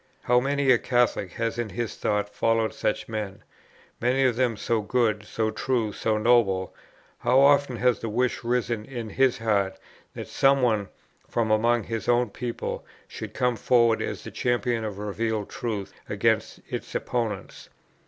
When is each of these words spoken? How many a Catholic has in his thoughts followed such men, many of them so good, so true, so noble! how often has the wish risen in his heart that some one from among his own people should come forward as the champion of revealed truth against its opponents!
How 0.23 0.39
many 0.39 0.71
a 0.71 0.79
Catholic 0.79 1.33
has 1.33 1.59
in 1.59 1.69
his 1.69 1.95
thoughts 1.95 2.35
followed 2.35 2.73
such 2.73 3.07
men, 3.07 3.43
many 4.01 4.23
of 4.23 4.35
them 4.35 4.57
so 4.57 4.81
good, 4.81 5.27
so 5.27 5.51
true, 5.51 5.93
so 5.93 6.17
noble! 6.17 6.73
how 7.19 7.39
often 7.39 7.75
has 7.75 7.99
the 7.99 8.09
wish 8.09 8.43
risen 8.43 8.83
in 8.83 9.09
his 9.11 9.37
heart 9.37 9.77
that 10.15 10.27
some 10.27 10.63
one 10.63 10.89
from 11.29 11.51
among 11.51 11.83
his 11.83 12.09
own 12.09 12.31
people 12.31 12.83
should 13.07 13.35
come 13.35 13.55
forward 13.55 14.01
as 14.01 14.23
the 14.23 14.31
champion 14.31 14.83
of 14.83 14.97
revealed 14.97 15.51
truth 15.51 15.93
against 16.09 16.61
its 16.67 16.95
opponents! 16.95 17.69